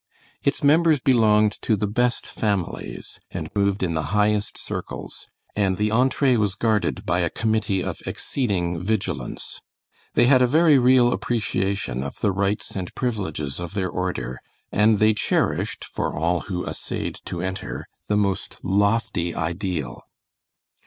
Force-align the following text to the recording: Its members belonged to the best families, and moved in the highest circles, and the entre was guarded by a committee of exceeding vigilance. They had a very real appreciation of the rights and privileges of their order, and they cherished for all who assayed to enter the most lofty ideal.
Its 0.41 0.63
members 0.63 0.99
belonged 0.99 1.51
to 1.61 1.75
the 1.75 1.85
best 1.85 2.25
families, 2.25 3.19
and 3.29 3.51
moved 3.53 3.83
in 3.83 3.93
the 3.93 4.05
highest 4.17 4.57
circles, 4.57 5.29
and 5.55 5.77
the 5.77 5.91
entre 5.91 6.37
was 6.37 6.55
guarded 6.55 7.05
by 7.05 7.19
a 7.19 7.29
committee 7.29 7.83
of 7.83 8.01
exceeding 8.07 8.81
vigilance. 8.81 9.61
They 10.15 10.25
had 10.25 10.41
a 10.41 10.47
very 10.47 10.79
real 10.79 11.13
appreciation 11.13 12.01
of 12.01 12.15
the 12.19 12.31
rights 12.31 12.71
and 12.75 12.91
privileges 12.95 13.59
of 13.59 13.75
their 13.75 13.89
order, 13.91 14.39
and 14.71 14.97
they 14.97 15.13
cherished 15.13 15.85
for 15.85 16.15
all 16.15 16.39
who 16.49 16.65
assayed 16.65 17.19
to 17.25 17.43
enter 17.43 17.85
the 18.07 18.17
most 18.17 18.57
lofty 18.63 19.35
ideal. 19.35 20.01